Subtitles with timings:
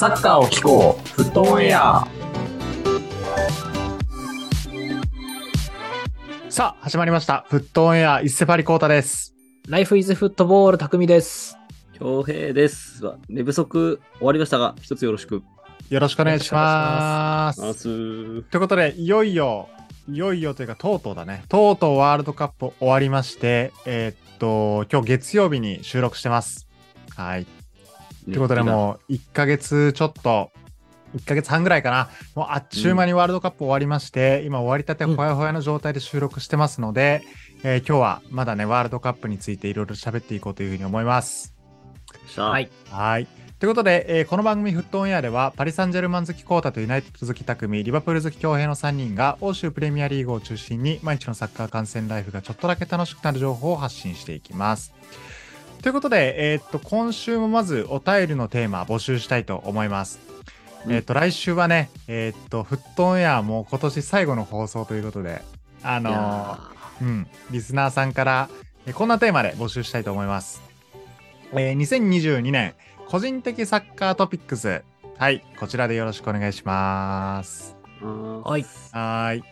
[0.00, 1.08] サッカーを聞こう。
[1.10, 2.06] フットオンエア。
[6.48, 7.44] さあ、始まりました。
[7.50, 9.34] フットオンエア、伊勢パリコータです。
[9.68, 11.58] ライフイズフットボール匠です。
[11.98, 13.02] 恭平です。
[13.28, 15.42] 寝不足終わりましたが、一つよろしく。
[15.90, 17.60] よろしくお願いします。
[17.60, 17.82] ます。
[17.82, 19.68] ということで、いよいよ、
[20.08, 21.44] いよいよというか、とうとうだね。
[21.50, 26.66] とうとうワールドカップ終わりまして、えーっと、今日月曜日に収録してます。
[27.14, 27.46] はい。
[28.30, 30.50] ということで、もう1ヶ月ちょっと、
[31.16, 32.08] 1ヶ月半ぐらいかな。
[32.34, 37.22] もうあっちゅう間にワールドカップ終わりまして、今終わりたてほやほやの状態で収録してますので、
[37.62, 41.54] えー今日はまだね、ワールドカップについていろいろ喋っていこうというふうに思います。
[42.36, 42.70] ははい。
[42.90, 43.26] はい。
[43.58, 54.94] ということで、えーこの番組フットオンエアでは、パリ・サンジェルマン好きコータとユナイテッド好き匠、リバプール好き強兵の3人が、欧州プレミアリーグを中心に、毎日のサッカー観戦ライフがちょっとだけ楽しくなる情報を発信していきます。
[55.82, 60.20] ということで、えーっと、今週もまずお便りのテーマ募集したいと思います。
[60.84, 65.42] うんえーっと、来週はね、えーっと、フットオンエアも今年最後の放送ということで、
[65.82, 66.58] あいの
[67.00, 68.48] うん、リスナーさんから、
[68.86, 70.62] えーこんなテーマで募集したいと思います。
[71.52, 72.74] えー2022年
[73.08, 74.82] 個人的サッカートピックス。
[75.16, 77.76] はい、こちらでよろしくお願いします。
[78.02, 78.62] ーはい。
[78.92, 79.44] はーい。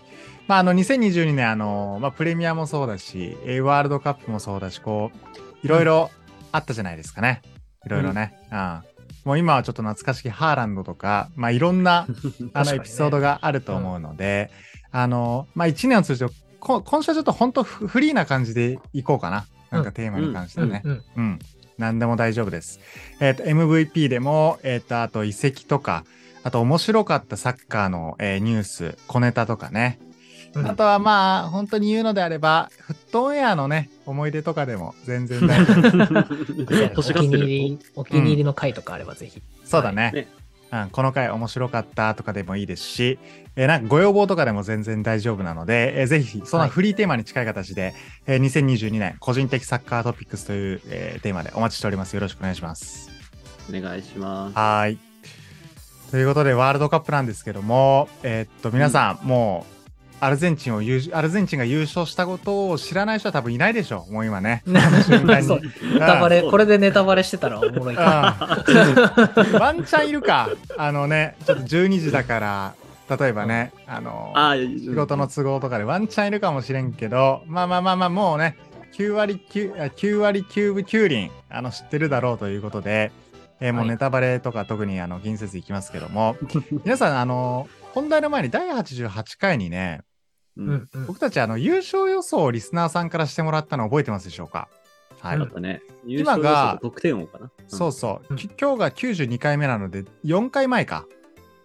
[0.46, 6.10] まあ、あの、2022年、あの、まあ、プレミアもそうだし、えーワールドカップもそうだし、こう、いろいろ
[6.58, 7.42] あったじゃないですかね。
[7.86, 8.34] いろいろね。
[8.52, 8.82] うん。
[9.24, 12.06] もう今はちょっと懐かしきハーランドとか、まあ、いろんな、
[12.54, 14.50] あの、エピソードがあると思うので、
[14.90, 19.46] あの、まあ、一年を通じて、こ今週はちょっと本当フフリーな感じでいこうかな。
[19.70, 20.82] なんかテーマに関してね。
[20.84, 21.04] うん。
[21.16, 21.38] うん。
[21.76, 22.80] 何でも大丈夫です。
[23.20, 26.04] えっ、と、MVP でも、えっ、と、あと遺跡とか、
[26.42, 29.98] あと面白かったサッカーの、えーニュース、小ネタとかね。
[30.60, 36.98] うんあとはまあ、本当に言うのであれば、フットオンエアのね、思い出とかでも全然大丈夫。
[37.00, 37.02] お。
[37.02, 39.42] 気に入り、お気に入りの回とかあればぜひ。
[39.64, 40.12] そうだね。
[40.12, 40.28] ね
[40.70, 43.18] うん、この回面白かったとかでもいいですし、
[43.56, 47.94] えーなんかご要望とかでも全然大丈夫なので、えーぜひそんなフリーテーマに近い形で、
[48.26, 52.14] えー2022年個人的サッカートピックスという、えーテーマでお待ちしております。
[52.14, 53.10] よろしくお願いします。
[53.70, 54.54] お願いします。
[54.54, 54.98] はーい。
[56.10, 59.77] ということで、ワールドカップなんですけども、えーっと、皆さん、もう、
[60.20, 64.62] アルゼンチンを優アルゼンチンが優勝したことを知らない人は多分いないでしょう、もう今ね。
[64.66, 64.80] ネ
[65.98, 68.64] タバレ、これでネタバレしてたらおもろいか。
[68.66, 69.60] うん。
[69.60, 70.50] ワンチャンいるか。
[70.76, 72.74] あのね、ちょっと12時だから、
[73.16, 74.34] 例えばね、あの、
[74.78, 78.56] 仕事の都合とかでワンチャンいるかもしれんけど、まあまあまあまあ、もうね、
[78.94, 83.12] 9割 9, あ9割9分9厘あの知ってるだろうということで、
[83.60, 83.88] えーもうはい。
[83.90, 86.36] ネタバレとか特にあの近接いきますけども、
[86.84, 90.02] 皆さん、あの、本題の前に第88回にね、
[90.58, 91.06] ううんんうん。
[91.06, 94.68] 僕たちあの優勝予想をリスナーさんからしてもらったの覚えてますでしょうか？
[95.20, 95.60] はい。
[95.60, 95.82] ね。
[96.04, 97.50] 優今が勝予想と得点王かな。
[97.66, 101.06] そうそう、うんき今日が92回目なので、4回前か。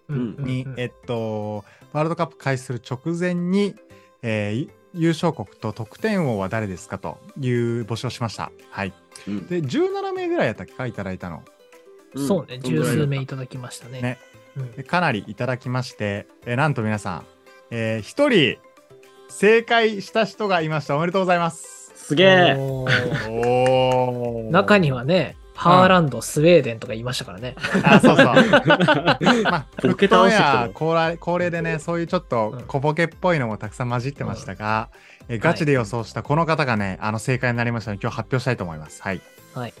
[0.08, 3.74] うんうんに、うんえっと、ワールドカップ開始する直前に、
[4.22, 8.52] えー優勝国と得点王は誰ですかという募集をしました。
[8.70, 8.92] はい。
[9.26, 11.42] うんで、17名ぐらいやったっけかいただいたの。
[12.14, 14.00] うんそうね、十数名いただきましたね。
[14.00, 14.18] ね
[14.56, 17.24] うんでかなりいただきまして、えーなんと皆さん、
[17.72, 18.60] えー、1人
[19.36, 20.96] 正解した人がいました。
[20.96, 21.92] おめでとうございます。
[21.96, 22.56] すげえ。
[24.52, 27.56] 中にはね、ハーランド、スウェーデンとか言いましたからね。
[27.82, 28.26] あ、そうそう。
[29.42, 34.90] まあ、ボケ倒しや恒例恒例でね、そういうちょっと小ボケっぽいのもたくさん混じってましたが、
[35.28, 39.02] えガチで予想したこの方がね、あの正解になりましたので、今日発表したいと思います。
[39.02, 39.20] はい。
[39.56, 39.74] はい。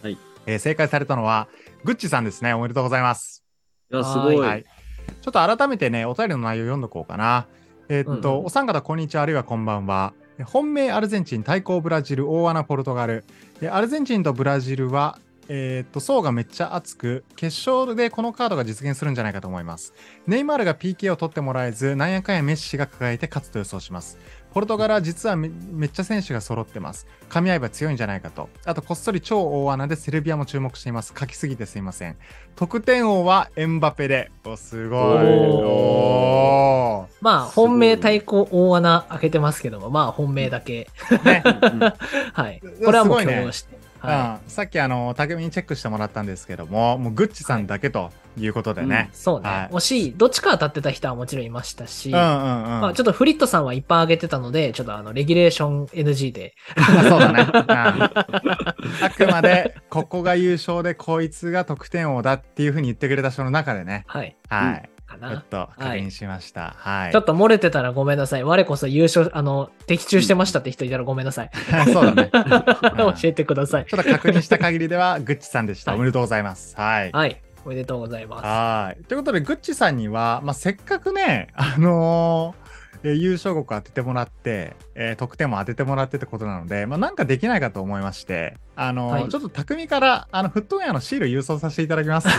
[0.46, 1.46] えー正解されたのは、
[1.84, 2.54] グッチさんですね。
[2.54, 3.44] おめでとうございます。
[3.92, 4.36] いや、すごい。
[4.40, 4.64] はい。
[4.64, 7.46] ちょっと改めてね、お便りの内容読んどこうかな。
[7.88, 10.14] えーっと、うんうんお三方、こんにちは、あるいはこんばんは。
[10.38, 13.24] え本命アルゼンチン、対抗ブラジル、大穴ポルトガル。
[13.60, 15.18] えアルゼンチンとブラジルは、
[15.48, 19.92] えーっと、層がめっちゃ厚く、決勝でこのカードが実現するんじゃないかと思います。
[20.26, 24.18] ネイマールが PK を取ってもらえず、なんやかんやメッシが抱えて勝つと予想します。
[24.52, 27.06] ポルトガルは実はめめっちゃ選手が揃ってます。
[27.28, 28.48] 噛み合えば強いんじゃないかと。
[28.64, 31.12] あと、こっそり超大穴でセルビアも注目しています。
[31.18, 32.16] 書きすぎてすいません。
[32.56, 34.30] 得点王はエンバペで。
[34.44, 34.98] お、すごい。
[34.98, 35.93] お
[37.34, 40.88] まあ、本命対抗大穴開けてますけども、まあ、本命だけ。
[41.08, 41.24] ー。
[41.24, 41.42] ね。
[41.44, 42.84] うんはいうん。
[42.84, 43.84] これはもう許容して。
[44.04, 49.48] はうん、さっきあの匠にチェックしてもらったんですけどももうグッチさんだけということでねい。、そうね。
[49.48, 50.14] はい惜しい。
[50.14, 56.54] どっちか当たってた人はもちろんいましたし、うんうんうん、まあ、ちょっとフリットさんはいっぱい上げてたので、ちょっとあの、レギュレーション NG で。
[56.76, 57.64] あそうだね、うん
[59.04, 64.36] あくまでここが優勝でこいつが得点王だっていうふうに言ってくれた人の中でねはい。
[64.48, 65.40] はい、かちょっな。
[65.42, 68.44] と確認しましたはい、ちょっと漏れてたらごめんなさい。
[68.44, 71.50] 我こそ優勝、あの、的中してましたって人いたらごめんなさい。
[71.92, 72.30] そうだね
[72.96, 73.86] 教えてください。
[73.86, 77.40] ちょっと確認した限りではグッチさんでした、 はいおめでとうございますはいはい。
[77.64, 78.44] おめでとうございます。
[78.44, 79.04] はい。
[79.04, 82.63] ということで、グッチさんには、まあ、せっかくね、あのー
[83.04, 92.28] えー優勝国当ててもらって、えー得点も当ててもらってってことなので、まあ、なんかできないかと思いまして、あのーはいちょっと匠から、あの、フットウェアのシール郵送させていただきます。
[92.28, 92.32] いっ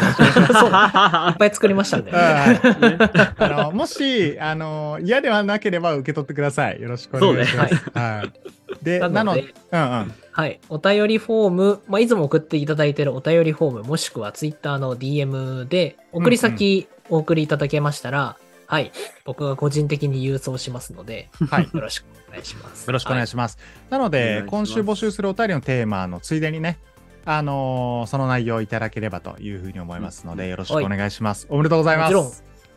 [1.37, 2.11] ぱい作りましたんで。
[2.11, 2.59] はい
[3.37, 6.81] あのもし、あの嫌ではなければ受け取ってください。
[6.81, 7.75] よろしくお願いします。
[7.93, 8.83] はい。
[8.83, 9.41] で、なので、なので、
[9.71, 10.13] うんうん。
[10.31, 10.59] はい。
[10.69, 18.35] お便りフォーム、まあ、いつも送っていただいているお便りフォーム、もしくは Twitter の DM で、送り先お送りいただけましたら、
[18.67, 18.91] はい。
[19.23, 21.69] 僕が個人的に郵送しますので、はい。
[21.73, 22.87] よろしくお願いします。
[22.87, 23.57] よろしくお願いしします。
[23.89, 26.79] なのお願でいし、ます今週募集するお便りのテーマのついでにね、
[27.25, 31.47] あのーその内容をいただければというふうに思いますので、よろしくお願いします。
[31.49, 32.13] おめでとうございます。
[32.13, 32.31] もちろん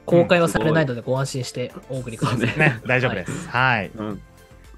[0.07, 2.39] 公開はされないのでご安心してお送りください。
[2.39, 3.49] そうね、大丈夫です。
[3.49, 3.91] はい。
[3.95, 4.23] うん。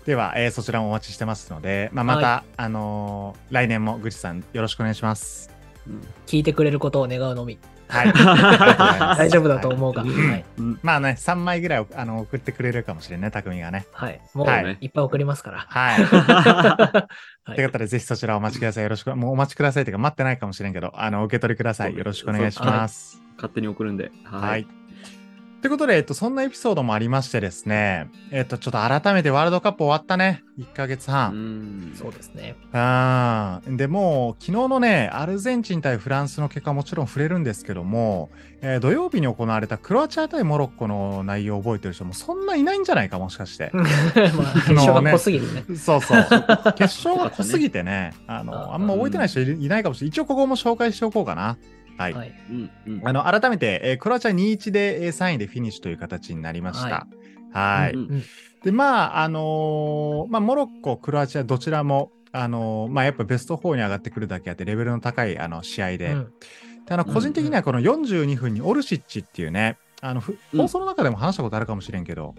[0.04, 5.50] では、えーそちらもお待ちしてますので、まあ、また、はあのー来年もぐちさんよろしくお願いします。
[6.26, 7.58] 聞いてくれることを願うのみ。
[7.90, 8.12] はい。
[9.18, 10.02] 大丈夫だと思うが。
[10.02, 10.44] はいはい。
[10.58, 13.86] うんまあね、3枚ぐらいあの送ってくれるかもしれんね、匠がね。
[13.92, 14.20] はい。
[14.34, 15.66] もうはいいっぱい送りますから。
[15.68, 16.04] はい。
[17.44, 18.82] はいということで、ぜひそちらお待ちください。
[18.84, 21.96] よろしく、もうお待ちくださいというか、待ってないかもしれんけど、あの、受け取りください。
[21.96, 23.20] よろしくお願いします。
[23.36, 24.12] 勝手に送るんで。
[24.24, 24.66] はい。。
[25.60, 30.42] ということで、えっと、そんなエピソードもありましてですね、えっと、ちょっと改めてワールドカップ終わったね。
[30.58, 31.90] 1ヶ月う半。
[31.92, 31.94] ん。
[31.94, 32.56] そうですね。
[32.72, 38.30] あーでもう昨日のねアルゼンチン対フランスの結果はもちろん触れるんですけども、
[38.62, 43.84] えー土曜日に行われたクロアチア対モロッコの内容を覚えてる人もそんないないんじゃないかもしかして まあ、
[44.54, 45.64] 決勝が濃すぎるね。
[45.76, 46.22] そうそう
[46.74, 51.58] 決勝が濃すぎてねあの ああんま覚えてない人いいないかもしれない一応ここも紹介しておこうかな
[51.98, 52.32] はい。
[53.04, 57.06] あの改めて、えークロアチア2-1でえー3位でフィニッシュという形になりました。
[57.52, 58.22] はい、うんうん。
[58.64, 66.32] でまああのーまあモロッコクロアチアどちらもあのーまあやっぱベスト4に上がってくるだけあってレベルの高いあの試合で,、うん。
[66.86, 70.60] であの個人的にはこの42分にオルシッチっていうねあのふうん。
[70.62, 72.34] 放送の中でも話したことあるかもしれんけど、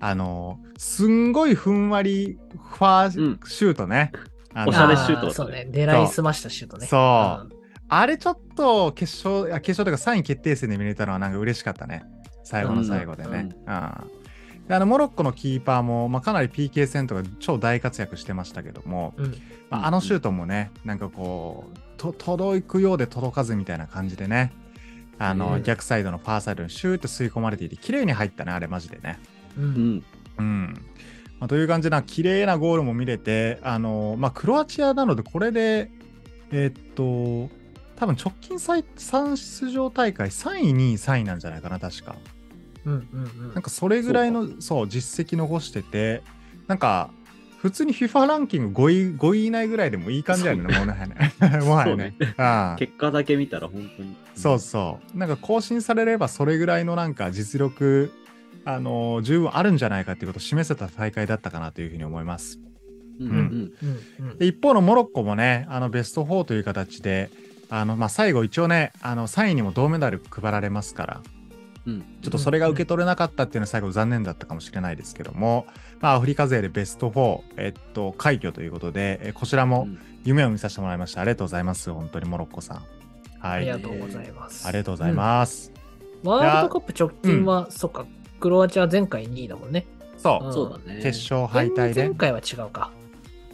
[0.00, 2.38] あのーすんごいふんわり
[2.76, 4.10] ファーシュートね、
[4.52, 5.28] あのおしゃれシュートね。
[5.30, 5.50] あそう。
[5.50, 5.68] ね。
[5.70, 6.86] 狙いすましたシュートね。
[6.88, 6.96] そ
[7.50, 7.53] う
[7.88, 12.04] あれちょっと決勝あ決勝というか3位決定戦で見れたのはなんか嬉しかったね
[12.42, 14.10] 最後の最後でね、うん
[14.68, 19.24] であのモロッコのキーパーも、まあ、かなり PK 戦とか超大活躍してましたけども、うん。
[19.26, 19.34] うん
[19.70, 24.52] まあ、あのシュートもね、なんかこうと届くようで届かずみたいな感じでね
[25.18, 29.18] あの、うん逆サイドのファーサイドにシューって吸い込まれていて綺麗に入ったねあれマジでね。
[29.58, 29.60] う。
[29.60, 30.04] うんん。
[30.38, 30.74] うん
[31.40, 35.90] まあ、という感じな綺麗なゴールも見れてあの、まあ、クロアチアなのでこれで
[36.50, 37.54] えーっと
[37.96, 42.16] 多分直近3出場大会3位2位3位なんじゃないかな確か。
[42.84, 46.22] うんうんなんかそれぐらいのそう実績残してて
[46.66, 47.10] なんか
[47.64, 50.94] 普通に FIFA ランキング5位 ,5 位以内ぐらいでもいい感じだよね、もうね。
[51.64, 52.14] もはやね。
[52.78, 54.14] 結果だけ見たら本当に。
[54.34, 55.18] そうそう。
[55.18, 58.12] なんか更新されればそれぐらいのなんか実力、
[58.66, 62.60] あのー十分あるんじゃないかっていうことを示せた大会だったかなというふうに思います。
[63.18, 63.28] うん。
[63.28, 63.34] うん。
[63.36, 63.72] うん
[64.28, 67.30] うんで一方のモロッコもね、あのベスト4という形で、
[67.76, 71.20] あのまあ、最後一応ね、あの3位にも銅メダル配られますから、
[71.86, 72.00] うん。
[72.22, 75.66] ちょっとそれが受け取れなかったっていうのは最後残念だったかもしれないですけども、
[76.00, 79.88] まあ、アフリカ勢でベスト4、えっと、快挙ということで、えこちらも
[80.22, 81.20] 夢を見させてもらいました。
[81.20, 81.92] ありがとうございます。
[81.92, 82.76] 本当にモロッコさん。
[82.76, 82.86] はい。
[83.42, 84.66] あありがとうございます。
[84.68, 85.72] りがとうございます。
[86.22, 88.06] ワールドカップ直近は、そっか、
[88.38, 89.84] クロアチア前回2位だもんね。
[90.16, 91.00] そう、んそうだね。
[91.02, 92.14] 決勝敗退で前。
[92.14, 92.92] 回は違うか。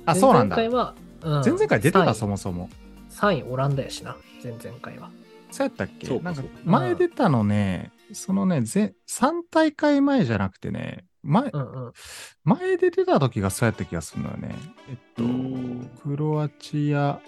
[0.05, 0.57] あ、そうなんだ。
[0.57, 2.69] 前々回は、うん前々回出てた、3位そもそも。
[3.11, 5.11] 3位オランダやしな、前々回は。
[5.51, 6.09] そうやったっけ？
[6.21, 11.93] なんか前出たのね、そのね、ぜ3大会前じゃなくてね、前うんうん。
[12.45, 14.55] 前で出た時がそうやった気がするのよね。
[14.89, 15.23] えっと
[16.03, 17.21] クロアチア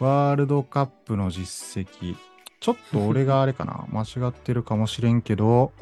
[0.00, 2.16] ワールドカップの実績。
[2.60, 5.72] ちょっと俺があれかな 間違ってるかもしれんけど、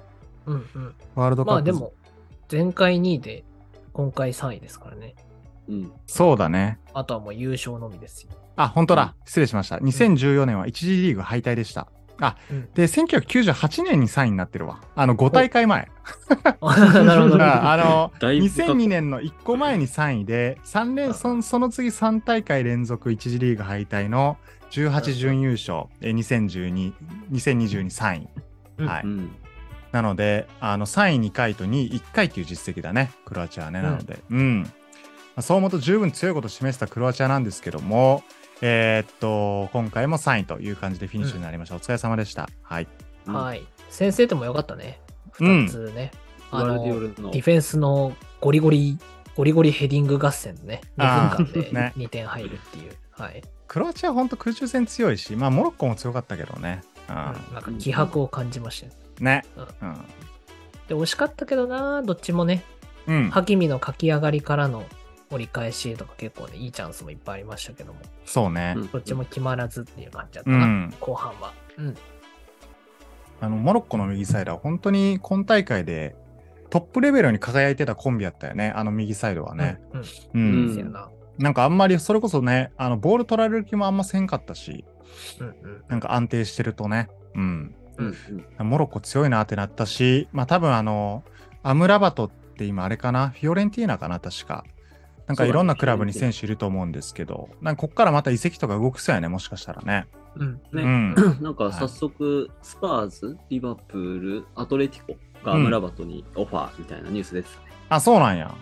[0.44, 0.94] うんうん。
[1.14, 1.56] ワールドカップ。
[1.56, 1.94] まあでも、
[2.52, 3.44] 前回2位で、
[3.94, 5.14] 今回3位ですからね。
[5.68, 5.92] うん。
[6.06, 6.78] そうだね。
[6.92, 8.32] あとはもう優勝のみですよ。
[8.56, 9.14] あ、本当だ。
[9.24, 9.76] 失礼しました。
[9.76, 11.88] 2014年は1次リーグ敗退でした。
[12.20, 14.80] あ、うんで、1998年に3位になってるわ。
[14.94, 15.88] あの、5大会前。
[17.04, 17.42] なるほど。
[17.42, 24.38] ああの、だいぶ深く2002年の1個前に3位で、3連そその次3大会連続1次リーグ敗退の
[24.70, 26.92] 18準優勝、え2012、
[27.32, 28.28] 2022、3位。
[28.78, 29.02] うんはい。
[29.04, 29.30] うん。
[29.92, 33.82] なので、あの3位2回と2位1回という実績だね、クロアチアはね。
[33.82, 34.62] なので、うん。
[34.62, 34.70] ま
[35.36, 38.22] あそう思うと十分強いことを示したクロアチアなんですけども、
[38.62, 41.76] えーっと、今回も3位という感じでフィニッシュになりました。
[41.76, 42.48] お疲れ様でした。
[42.62, 42.88] はい。
[43.26, 43.66] はい。
[43.90, 45.00] 先生でもよかったね。
[45.40, 46.10] うん2つね。
[46.50, 48.98] グアルあの、ディオルのディフェンスのゴリゴリ、
[49.36, 52.92] ゴリゴリヘディング合戦でね、2分間でね2点入るっていう。
[53.10, 53.42] はい。
[53.68, 56.82] クロアチアは本当空中戦強いし、まあモロッコも強かったけどね。
[57.08, 58.92] うなんか気迫を感じましたよ。
[59.20, 59.44] ん、ね。
[60.88, 62.64] で、惜しかったけどな、どっちもね、
[63.06, 63.16] うん。
[63.16, 63.30] うん。
[63.30, 64.84] ハキミの書き上がりからの
[65.30, 68.74] 折り返しとか結構ね、いいチャンスもいっぱいありましたけども、そうね。
[68.76, 70.94] うんどっちも決まらずっていう感じだったな、うん。
[71.00, 71.52] 後半は。
[71.78, 71.94] うん。
[73.40, 76.16] あの、モロッコの右サイドは本当に今大会で
[76.70, 78.72] トップレベルに輝いてたコンビやったよね。
[78.74, 79.80] あの右サイドはね。
[79.92, 80.00] うん。
[80.00, 80.04] う。
[80.34, 80.94] うん。
[81.38, 84.84] なんかあんまりそれこそね、あの、ボール取られる気もあんませんかったし、
[85.40, 85.84] うんうん。
[85.88, 87.08] なんか安定してるとね。
[87.34, 87.74] うん。
[87.98, 88.06] うん
[88.58, 91.24] うんモロッコ強いなってなったし、まあ多分あの、
[91.62, 94.64] アムラバトって今あれかな、フィオレンティーナかな、確か。
[95.26, 100.06] なんかいろんなクラブに選手いると思うんですけど、なんかこっからまた移籍とか動くそうやね、もしかしたらね。
[100.36, 100.52] うん。
[100.54, 101.14] ねうん。
[101.42, 107.60] なんか早速、スパーズ、リバプール、アトレティコがアムラバトにオファーみたいなニュースですね。
[107.88, 108.54] あ、そうなんや。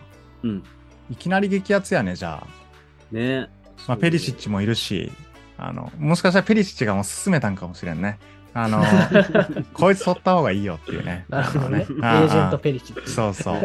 [0.42, 0.62] うん。
[1.10, 3.14] いきなり激アツやね、じゃあ。
[3.14, 3.50] ね
[3.86, 5.12] まあ、ペリシッチもいるし、
[5.58, 8.18] あの、もしかしたらペリシッチがもう進めたんかもしれんね。
[8.54, 8.82] あの、
[9.74, 11.26] こいつ取った方がいいよっていうね。
[11.28, 11.80] なるほどね。
[11.80, 13.10] エージェントペリチッチ。
[13.10, 13.56] そうそう。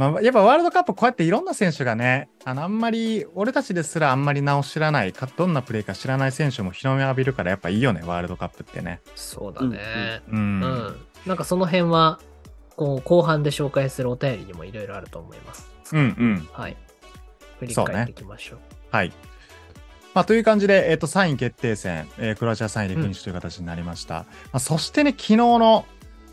[0.00, 9.02] まあ、やっぱワールドカップこうやっていろんな選手がね、あの、あんまり、俺たちですらあんまり名を知らない、かどんなプレーか知らない選手も日の目浴びるからやっぱいいよね、ワールドカップってね。
[9.14, 10.22] そうだね。
[10.30, 10.34] う。
[10.34, 10.96] うんん。
[11.26, 12.18] なんかその辺は、
[12.76, 15.68] こう、後半で紹介するお便りにもいろいろあると思います。
[15.92, 16.48] うんうん。
[16.50, 16.78] はい。
[17.58, 18.58] 振りそうね返っていきましょう。
[18.90, 19.12] はい。
[20.14, 24.14] まあ、という感じで、えっ、と、3位決定戦、えークロアチア3位でフィニッシュという形になりました。
[24.14, 25.84] まあ、そしてね、昨日の、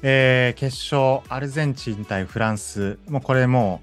[0.04, 3.82] えー決勝、アルゼンチン対フランス、もうこれも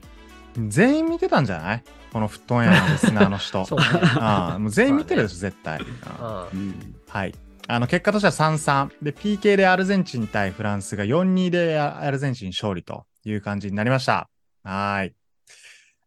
[0.56, 1.82] う、全員見てたんじゃない？
[2.12, 3.64] このフットオンエアのリスナーの人。
[3.66, 3.84] そうね。
[4.20, 5.80] ああもう全員見てるでしょ、絶対。
[6.20, 7.34] はい。
[7.66, 8.90] あの、結果としては3-3。
[9.02, 14.28] で、PK でアルゼンチン対フランスが4-2でアルゼンチン勝利という感じになりました。
[14.62, 15.14] はーい。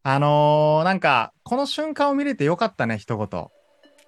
[0.03, 3.47] あのーなんか、この瞬間を見れてよかったね、一言。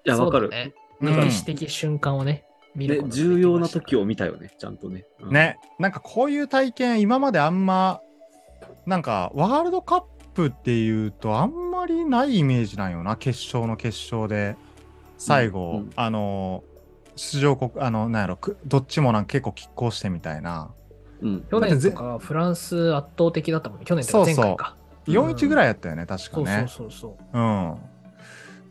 [0.06, 0.48] いや、わかる。
[0.48, 0.72] ね。
[1.02, 2.44] うん歴史的瞬間をね、
[2.76, 5.04] で重要な時を見たよね、ちゃんとね。
[5.20, 5.32] うん。
[5.32, 8.00] ね、なんかこういう体験、今まであんま、
[8.86, 14.56] なんか、ワールドカップっていうと、あんまりないイメージなんよな、決勝の決勝で。
[15.18, 16.70] 最後、うんうんあのー
[17.16, 20.70] 出場国、あの、なんやろ、くどっちもなんか結構拮抗してみたいな。
[21.20, 21.40] うん。
[21.50, 23.84] 去年とかフランス圧倒的だったもんね。
[23.84, 24.76] 去年とか前回か。
[25.06, 26.66] 4-1ぐらいやったよね、確かそうね。
[26.66, 27.38] そうそうそう。
[27.38, 27.76] うん。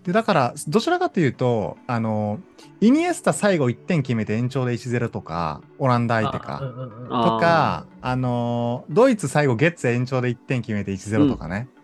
[0.04, 2.40] で、だから、どちらかというと、あの、
[2.82, 6.60] イニエスタ最後1点決めて延長で1-0とか、オランダ相手か。
[6.62, 11.68] あうんうんうんあとか、あのードイツ最後ゲッツ延長で1点決めて1-0とかね。
[11.74, 11.80] うんうん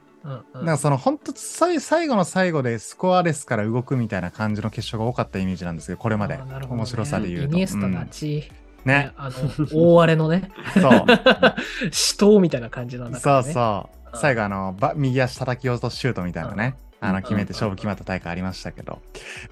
[0.55, 6.37] なんかその本当最最後の最後でスコアレスから動くみたいな感じの決勝が多かったイメージなんですけど、これまで。
[6.37, 7.53] ね面白さで言うと。
[7.53, 8.49] イニエスタうんダチ、
[8.85, 9.11] ね。
[9.17, 11.05] あの、大荒れのね、そう。
[11.91, 13.19] 死闘みたいな感じなんだね。
[13.19, 13.97] そうそう。
[13.99, 16.77] うん最後あの、ば右足叩き落としシュートみたいなね。
[17.07, 19.01] あの、うん決めて勝負決まった大会ありましたけど。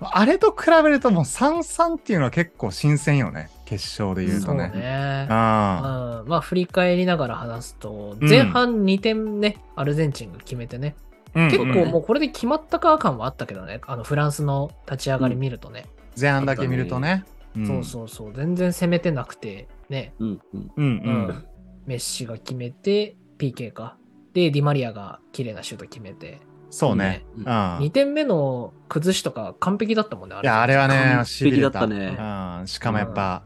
[0.02, 3.50] あれと比べるともう3-3っていうのは結構新鮮よね。
[3.66, 4.70] 決勝で言うそうとね。
[4.70, 5.28] ね。
[5.30, 10.96] あうんまあ振り返りながら話すと、うん前半2点ね、アルゼンチンが決めてね、
[11.36, 15.86] うん結構うんもうこれで決まったか感はあったけどね、あのフランスの立ち上がり見るとね、
[16.20, 17.24] 前半だけ見るとね。
[17.58, 20.42] んそうそうそう、全然攻めてなくて、ね、うん。
[20.54, 20.72] うん。
[20.76, 20.88] うんううん
[21.30, 21.46] ん。
[21.86, 23.98] メッシが決めて、PK か。
[24.34, 26.40] で、ディマリアが綺麗なシュート決めて、
[26.74, 27.24] そうね。
[27.38, 27.48] うんうん。
[27.78, 31.68] 2点目の崩しとか完璧だったもんね、あいや、あれはね、完璧だ。
[31.68, 32.68] ったねうん。
[32.68, 33.44] しかもやっぱ、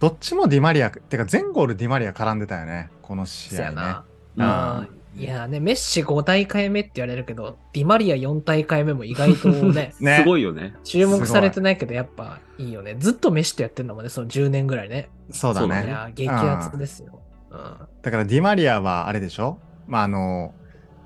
[0.00, 2.90] どっちもディマリア、てか全ゴールディマリア絡んでたよね。
[3.02, 3.96] この試合ね。
[4.36, 10.74] うんいやね、メッシ5大会目って言われるけど、ディマリア4大会目も意外とね、 ねすごいよね。
[10.82, 12.96] 注目されてないけど、やっぱいいよね。
[12.98, 15.10] ずっとメッシとやってんだもんね、その10年ぐらいね。
[15.30, 15.86] そうだそうだね。
[15.86, 17.20] いや、激アツですよ。
[17.50, 17.58] うん。
[18.02, 19.60] だからディマリアはあれでしょ？
[19.86, 20.54] まあ、あの、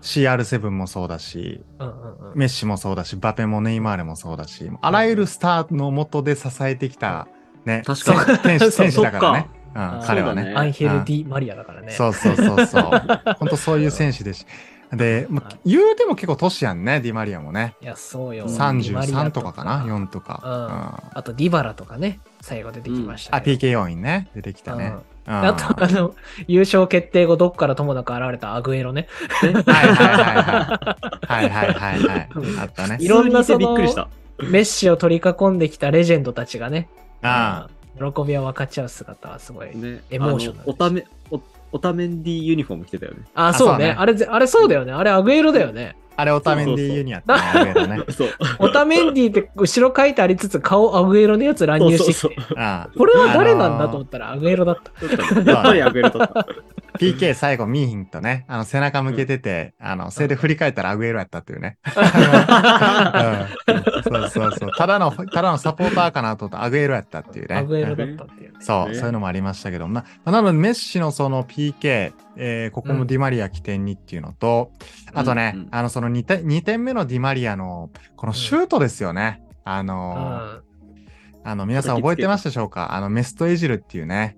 [0.02, 2.38] CR7 もそうだし、うんうんうん。
[2.38, 7.28] メッシもそうだし、バペもネイマールもそうだし、あらゆるスターのもとで支えてきた、
[7.64, 9.50] ね、確かに選手選手だからね。
[9.52, 9.58] うん
[10.04, 10.54] 彼はねね。
[10.54, 11.92] アンヘル・ディ・マリアだからね。
[11.92, 12.82] そうそうそうそう。
[13.38, 14.46] 本当そういう選手ですし。
[14.92, 17.74] で、もうはい言うても結構年やんね、ディマリアもね。
[17.82, 18.46] いや、そうよ。
[18.46, 20.40] ディマリ33アとかかな、4とか。
[20.42, 23.58] うんうんあと、ディバラとかね、最後出てきましたあ、けど。
[23.58, 24.86] PK 要員ね、出てきたね。
[24.86, 26.14] うんあと、あの、
[26.46, 29.08] 優勝決定後、どっからともなく現れたアグエロね。
[29.30, 31.26] はいはいはいはい。
[31.26, 32.28] はいはいはいはい。
[32.60, 32.96] あったね。
[33.00, 34.08] いろんなそのびっくりした。
[34.38, 36.88] メッシを取り囲んできたレジェンドたちがね、
[37.22, 37.68] あ
[37.98, 39.76] 喜びを分かち合う姿はすごい。
[39.76, 40.02] ね。
[40.10, 41.40] エモーショナルあのおため、お
[41.72, 43.24] オタメンディユニフォーム着てたよね。
[43.34, 43.72] あ、そうね。
[43.72, 44.92] そうねあれぜ、あれそうだよね。
[44.92, 45.96] あれアグエロだよね。
[46.20, 48.02] あれ、オタメンディユニアってね。
[48.10, 48.28] そう。
[48.58, 52.12] オタメンディって後ろ書いてありつつ顔アグエロのやつ乱入してきて。
[52.12, 54.90] そうそうあこれは誰なんだと思ったらアグエロだった。
[55.52, 56.46] やっぱりアグエルだった？
[56.98, 61.78] PK 最後見ーひんとね、あの背中向けてて、あの、それで振り返ったらアグエロやったっていうね。
[61.86, 62.00] う
[63.70, 64.02] ん。
[64.02, 64.70] そうそうそう。
[64.76, 67.56] ただの、ただのサポーターかなと思ったらアグエロやったっていうね。
[67.56, 68.58] アグエロだったっていうね。
[68.60, 74.72] そう、ねそういうのもありましたけど、まあ、なので、メッシのその PK、えーここもディマリア起点にっていうのと、
[75.14, 75.68] あとね、うんうん。
[75.70, 79.42] あの、その2点 ,2 点目のディマリアの、このシュートですよね。
[79.64, 80.68] あのー
[81.44, 82.94] あの、皆さん覚えてましたでしょうか？
[82.94, 84.36] あの、メストエジルっていうね、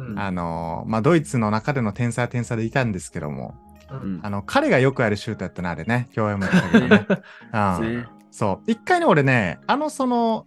[0.00, 3.54] うんうんあのーまあ、ドイツの中での天才は天才でいたんですけども、
[3.90, 6.08] うんうんあの、彼がよくやるシュートやったな、あれね。
[6.14, 7.06] 共演も言ったけどね。
[7.52, 8.70] うんねそう。
[8.70, 10.46] 一回ね、俺ね、あの、その、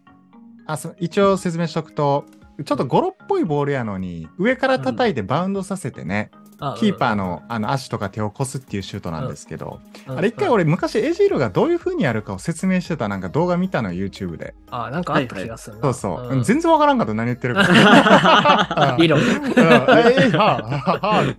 [0.65, 2.23] あそ一応説明しとくと、
[2.63, 6.42] ちょっとゴロっぽいボールやのに、上から叩いてバウンドさせてね、あ
[6.77, 14.53] キーパーのあの足とか手をこすっていうシュートなんですけど、うんあれ一回俺昔エジールがどういう風にやるかを説明してたなんか動画見たのよ YouTube で。
[14.69, 15.81] あ、なんかあった気がするな。
[15.81, 16.35] そうそう。
[16.35, 18.95] ん全然わからんかった何言ってるか。
[18.99, 19.19] 理論。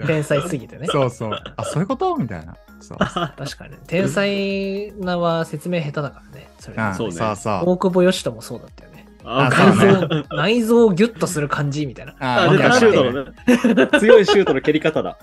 [0.07, 0.87] 天才すぎてね。
[0.91, 1.31] そうそう。
[1.57, 2.17] あ、そういうこと？
[2.17, 2.57] みたいな。
[2.81, 2.99] そう。
[3.01, 3.77] 確かに。
[3.87, 6.49] 天才なは説明下手だからね。
[6.59, 7.63] それうんそうねそうそう。
[7.71, 8.94] 大久保嘉人もそうだったよね。
[9.25, 12.15] あ内臓、内臓をギュッとする感じみたいな。
[12.19, 13.99] ああ、シュートのね。
[13.99, 15.19] 強いシュートの蹴り方だ。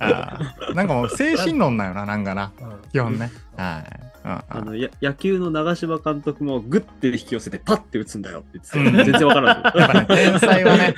[0.73, 2.51] なんかもう精神論だよな、なんかな。
[2.59, 3.31] うん基本ね。
[3.55, 3.99] はい。
[4.03, 9.63] うんうんあのや野球の長嶋監督もグッて引き寄せてパッて打つんだよって言うんってた全然わからん。
[9.79, 10.95] やっぱね、天才はね、やっ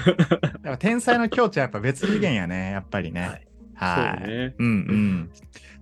[0.74, 3.22] ぱ天才の境地はやっぱ別次元やね、やっぱりね。
[3.22, 4.19] はいはい。
[4.19, 5.29] そうねうんうん。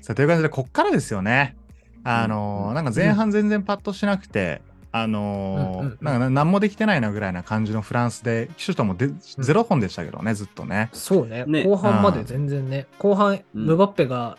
[0.01, 1.55] さあ、という感じで、こっからですよね。
[2.03, 4.61] あのーうんなんか前半全然パッとしなくて、
[4.93, 10.89] あのーうんうんうんなんかな何もできてないなぐらいな感じのフランスで、シュートもでゼロ本でしたけどね、ずっとね。
[10.93, 12.87] そうねね後半まで全然ね。
[12.99, 14.37] 後半、うんムバッペが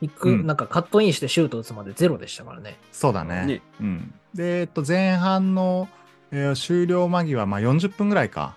[0.00, 2.76] 行く、うんなんかカットインしてシュート打つまでゼロでしたからね。
[2.92, 3.46] そうだね。
[3.46, 4.14] ねうん。
[4.34, 5.88] で、えっと、前半の、
[6.32, 8.56] えー終了間際、まあ40分ぐらいか。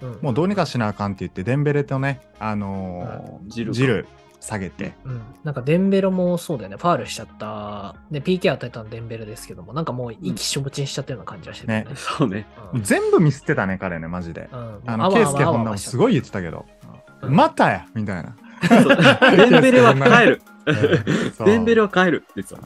[0.00, 4.06] うんもうどうにかしなあかんって言って、デンベレとね、あのーうんジルかジル
[4.40, 4.92] 下げて。
[5.04, 11.90] うん、なんかデンベルもそうだよね、ファールしちゃった、で PK 与えたのデンベルですけども、なんかもう意気消沈しちゃったような感じがしてたよね。
[11.96, 12.46] そうね。
[12.74, 12.82] うん。
[12.82, 14.48] 全全部ミスってたね、彼ね、マジで。
[14.52, 16.66] うん、あの、ケイスケホンダもすごい言ってたけど、
[17.22, 18.36] またやみたいな。
[19.48, 20.42] デンベレは帰る。
[21.46, 22.60] デンベレは帰るって言ってた。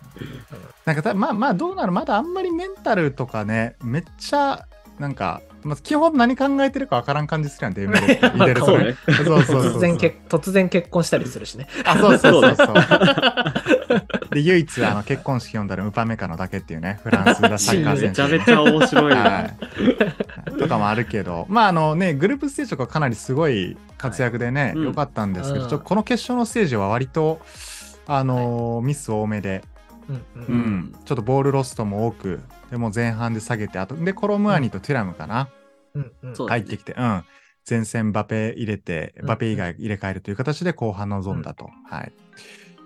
[0.87, 1.92] なんかたまあまあどうなる？
[1.92, 4.66] まだあんまりメンタルとかねめっちゃ
[4.98, 8.96] なんか、まあ、基本何考えてるかわからん感じするやんデンベレって見てるとね。
[9.07, 9.16] そうね。
[9.16, 9.72] そうそうそうそう。
[9.77, 11.66] 突然結突然結婚したりするしね。
[11.85, 12.75] あそうそうそうそう。
[14.31, 18.16] で唯一あの結婚式読んだらウパメカのだけっていうねフランスがサッカーめ選手。
[18.16, 19.12] ちゃめちゃ面白い。
[19.12, 19.51] は
[20.48, 21.46] い、とかもあるけど。
[21.48, 24.85] まああのねグループステージとかかなりすごい活躍でね、うん。
[24.85, 25.79] 良かったんですけど、うん。
[25.79, 27.40] この決勝のステージは割と
[28.07, 29.62] あのーミス多めで、
[30.09, 30.57] うんううん。
[30.57, 32.40] ん、ちょっとボールロストも多く
[32.72, 35.50] でも前半で下げてあとでコロムアニとテュラムかな、
[35.94, 36.46] うんうん。
[36.48, 37.22] 入ってきて、うん、
[37.68, 42.12] 前線バペ入れてうんバペ以外入れ替えるという形で後半臨んだと、はい、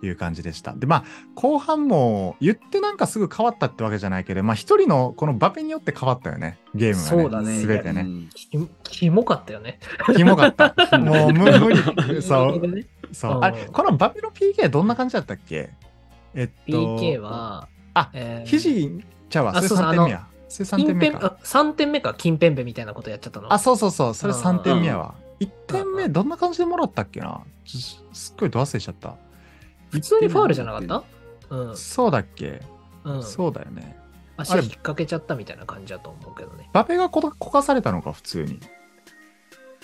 [0.02, 0.74] いう感じでした。
[0.74, 1.04] でまあ
[1.36, 6.58] 後半も言ってなんかすぐ変わったってわけじゃないけどまあ一人のこのバペによって変わったよね。
[6.74, 7.22] ゲームがね。
[7.22, 7.64] そうだね。
[7.64, 8.00] 全てね。
[8.00, 8.28] うん。
[8.34, 8.48] き
[8.82, 9.78] キモかったよね。
[10.16, 10.74] キモかった。
[10.98, 12.20] もう無無理。
[12.20, 12.66] そう。
[12.66, 12.86] ね。
[13.12, 13.36] そう。
[13.36, 13.44] うん。
[13.44, 15.70] あれ、このバペの PK どんな感じだったっけ？
[16.34, 16.98] えっと。
[16.98, 18.50] PK は、あえー。
[18.50, 19.54] 肘ちゃうわ。
[19.54, 20.26] 3あそうそう点目や。
[20.48, 21.26] それ3点金ペン目か。
[21.26, 23.52] あ3点目か金ペンベみたいなことやっちゃったの？
[23.52, 24.14] あ、そうそうそう。
[24.14, 25.14] それ3点目やわ。
[25.40, 27.40] 1点うん目どんな感じでもらったっけな？
[27.64, 27.80] ちょ
[28.14, 29.14] すっごいど忘れしちゃった。
[29.90, 31.04] 普通にファールじゃなかった？
[31.50, 31.76] うん。
[31.76, 32.62] そうだっけ？
[33.04, 33.96] うん、そうだよね。
[34.38, 36.68] 足引っ掛けちゃったみたいな感じだと思うけどね。
[36.72, 38.60] バペがここかされたのか、普通に。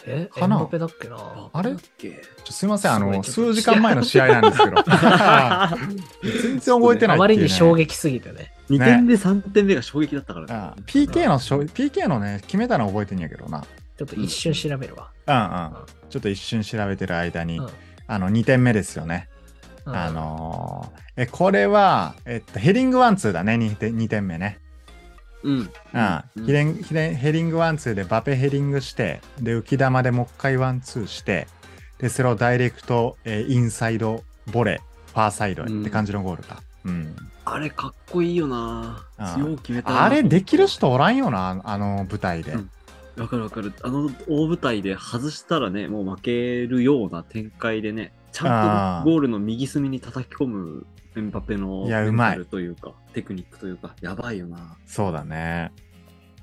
[0.06, 0.28] え？
[0.32, 0.58] かな？
[0.58, 1.50] バペだっけな？
[1.52, 1.70] あれ？
[1.70, 2.22] だっけ？
[2.44, 2.92] ちょすいません。
[2.92, 4.82] あの、すごいちょっと数時間前の試合なんですけど。
[6.42, 8.52] 全然覚えてないっていうねあまりに衝撃すぎてね。
[8.76, 10.54] 2点目、3点目が衝撃だったからね。
[10.54, 13.62] あ PK のしょ、PK のね、決めたの覚えてんやけどな。
[13.96, 15.10] ちょっと一瞬調べるわ。
[15.26, 16.10] うんうん。
[16.10, 17.68] ちょっと一瞬調べてる間に、うん
[18.06, 19.28] あの、2点目ですよね。
[19.86, 24.58] うんあのーえ、これは、えっと、ヘディングワンツーだね、2点 ,2 点目ね。
[25.42, 25.52] うん。
[25.52, 25.70] うん。
[26.36, 31.46] うんヘデンヘデンヘディングワンツーでバペヘディングして、で、浮き玉でもう一回ワンツーして、
[31.98, 36.62] で、それをダイレクト、えーインサイドボレー、ファーサイドへって感じのゴールか。
[36.84, 37.16] うん。
[37.44, 39.04] あれかっこいいよな
[39.62, 42.52] 決めたなあれできる人おらんよな、あの舞台で。
[42.52, 42.70] うん
[43.16, 43.74] わかるわかる。
[43.82, 54.76] あの大舞台で外したらね、もう負けるような展開でね、ちゃんとゴールの右隅に叩き込むエンパペのいやうまいというか、テクニックというか、やばいよな。
[54.86, 55.72] そうだね。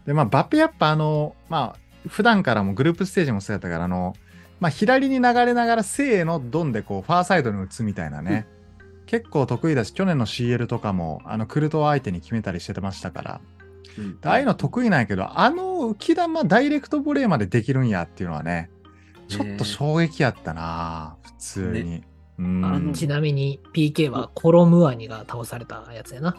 [0.06, 4.15] で、まあ、バペやっぱあの、まあ、普段からもグループステージもそうやったから、あの、
[4.60, 8.45] まあ、左に流れながら、せーの、ドンでこう、ファーサイドに打つみたいなね。
[9.10, 13.41] 結構得意だし、去年の CL とかも、あの、クルトワ相手に決めたりしてましたから、
[13.98, 18.69] うんああいうの得意なんやけど、あの浮き玉ダイレクトボレーまでできるんやっていうのはね、
[19.28, 21.89] ちょっと衝撃やったな、普通に。
[21.89, 22.04] ね
[22.38, 26.38] うんちなみに PK はコロムアニが倒されたやつやな。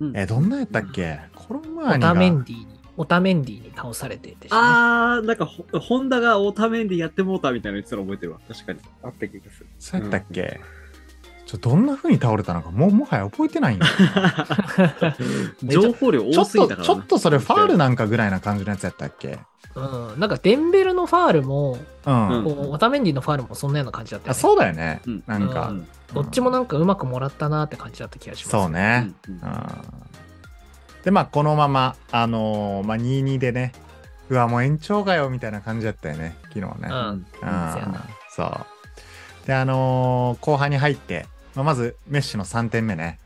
[0.00, 1.18] うんえ、どんなやったっけ？
[1.34, 4.48] コロムアニがオタメンディに、オタメンディに倒されてて、ね。
[4.52, 8.38] あー、なんかほ、ホンダがオータメンでやってもうたみたいなの言ってたの覚えてるわ。
[8.48, 8.78] 確かに。
[9.02, 9.66] あった気がする。
[9.78, 10.60] そうやったっけ、
[11.48, 13.84] ちょどんな風に倒れたのかもうもはや覚えてないんよ
[15.64, 16.84] 情報量ちょっと多すぎたからな。
[16.84, 19.38] ちょっとそれファールなんかぐらいな感じのやつやったっけ？
[19.74, 19.80] う
[20.16, 20.20] ん。
[20.20, 22.44] なんかデンベルのファールも、うん、うん。
[22.44, 24.34] こうオタメンディのファールもそんなような感じだったね。
[24.34, 25.22] そうだよね、うん。
[25.26, 25.88] なんか、うん。
[26.12, 28.50] どっちもなんかうまくもらったなって感じだった気がします。
[28.50, 29.34] そうね、うん。
[29.34, 29.40] うん。
[29.40, 29.54] うん
[31.04, 33.72] でまあこのままあのーまあ2-2でね
[34.28, 37.08] うわもう延長かよみたいな感じだったよね昨日ね、うん。
[37.08, 37.26] うん。
[38.30, 39.46] そう。
[39.46, 43.18] であのー後半に入って、まあ、まずメッシの3点目ね。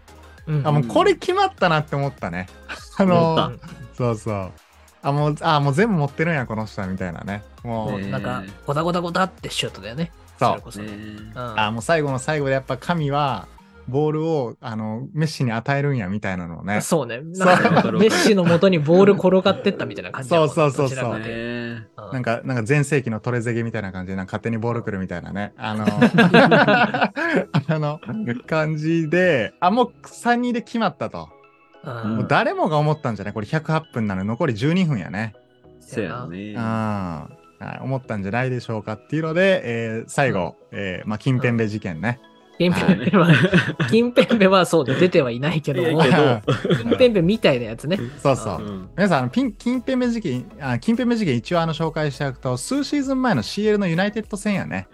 [0.47, 0.67] うん。
[0.67, 2.49] あもうこれ決まったなって思ったね。
[2.99, 3.53] あの
[3.95, 4.53] そうそう。
[5.03, 7.43] あもうあもう全部持ってるんやこの人はみたいなね。
[7.65, 10.13] もう、ねなんか、ゴタゴタゴタってシュートだよね。
[10.39, 10.63] そう。
[11.35, 13.47] あもう最後の最後でやっぱ神は
[13.89, 17.21] ボールをあのメッシに与えるんやみたいなのをねそうね。
[17.23, 21.21] なんかメッシの元にボール転がってったみたいな感じだもんそうそうそうそう
[22.13, 25.53] なんか、なんか前世紀のトレゼゲみたいな感じで、なんか勝手にボール来るみたいなね。
[25.57, 25.87] あの、
[27.69, 28.01] あの、
[28.47, 31.29] 感じで、あ、もう3人で決まったと。
[31.85, 33.35] うんもう誰もが思ったんじゃない？
[33.35, 35.35] これ108分なので残り12分やね。
[35.81, 36.57] そうやねうん。。
[36.57, 37.29] は
[37.61, 42.21] い、思ったんじゃないでしょうかっていうので、えー最後、えーまあ、近辺で事件ね。
[42.63, 43.29] キンペンペは、
[43.91, 46.09] キ ンペンペはそうで出てはいないけどもキ
[46.89, 47.99] ンペンペみたいなやつね。
[48.23, 48.71] そうそうう。
[48.71, 54.87] ん皆さん、あのピン近辺目事件、あ近辺目事件一応あの紹介しておくと、数シーズン前の CL のユナイテッド戦やね。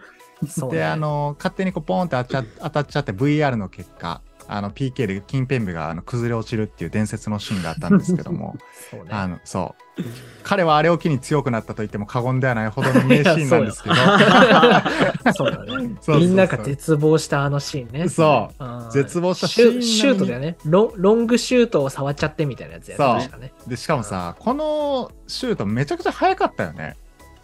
[0.71, 8.57] で、あの、勝手にこうポーンって当たっちゃ当たっちゃって VR の結果、あの PK で近辺部があの崩れ落ちるっていう伝説のシーンがあったんですけども、
[8.91, 9.11] そうね。
[9.11, 10.03] あの、そう。
[10.43, 13.95] 彼はあれを機に強くなったと言っても過言ではないほどの名シーンなんですけど、
[15.35, 18.09] そう みんなが絶望したあのシーンね。
[18.09, 20.93] そううん絶望したシュシュートだよねロ。
[20.97, 23.05] ロングシュートを触っちゃってみたいなやつやね。
[23.05, 23.53] そう確かね。
[23.67, 26.97] で、しかもさ、このシュートめちゃくちゃ速かったよね。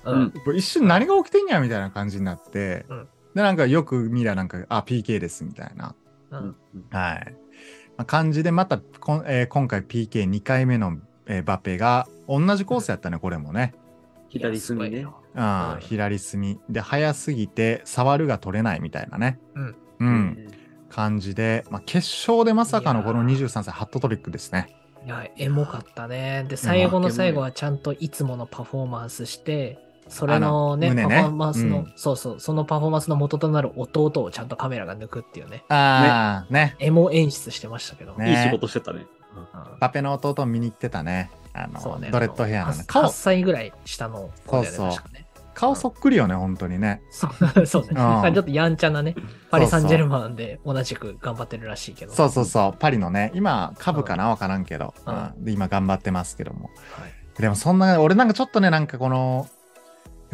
[0.04, 0.32] うん。
[0.54, 5.94] 一瞬何が起きてんやみたいな感じになって、うんで、なんかよく見りゃなんか、あ、PK ですみたいな。
[6.40, 7.36] ううんんはい。
[7.96, 13.74] まあ、感じで、またこん、えー今回 PK2 回目の、えーバペが同じコースやったね、これもね。
[14.28, 15.06] 左隅ね。
[15.36, 16.58] ああ、うん左隅。
[16.68, 19.38] で、速すぎて、触るが取れないみたいなね。
[19.54, 19.76] うん。
[20.00, 20.48] うん。
[20.90, 24.76] 感じで、まあ、決勝でまさかのこのいやー23歳ハットトリックですね。
[25.04, 26.46] いや、エモかったね。
[26.48, 29.78] で、最後の最後はちゃんといつものパフォーマンスして、
[30.14, 36.76] それのね、あの胸ねパフォーマンスの、うんそうそう、そのパフォーマンスの元となる弟をちゃんとカメラが抜くっていうね、ああ、ね。
[36.78, 38.14] エモ演出してましたけど。
[38.14, 39.00] ねいい仕事してたね。
[39.00, 39.06] うん
[39.80, 41.30] バペの弟を見に行ってたね。
[41.52, 42.10] あの、そうね。
[42.12, 42.84] ドレッドヘアのね。
[42.84, 45.26] 8顔、歳ぐらい下の子でね、そうそう確かね。
[45.54, 47.02] 顔そっくりよね、本当にね。
[47.10, 47.32] そう
[47.66, 48.30] そうね。
[48.30, 49.16] んちょっとやんちゃなね、
[49.50, 52.12] パリ・サンジェルマンで同じく頑張ってるらしいけど。
[52.12, 56.70] そうそうそう、パリのね、今、株かなわからんけど、うんうんで今頑張ってますけども。
[56.92, 59.48] はいでもそんな、俺なんかちょっとね、なんかこの、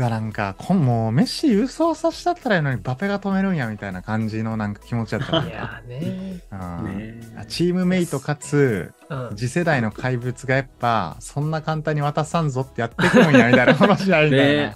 [0.00, 5.50] いやなんかこん、もうメッシ郵送させたったらいいのにバペが止めるんやみたいな感じのなんか気持ちだったね。
[5.50, 6.40] いやーね。
[6.50, 9.36] うんねチームメイトかつ、うん。
[9.36, 14.74] 次世代の怪物がやっぱ、そんな簡単に渡さんぞってやってくるんやみたいな、この試合みたいな。